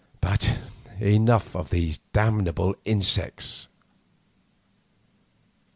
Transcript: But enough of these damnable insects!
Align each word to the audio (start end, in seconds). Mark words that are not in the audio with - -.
But 0.19 0.57
enough 0.99 1.55
of 1.55 1.69
these 1.69 1.99
damnable 2.11 2.73
insects! 2.85 3.67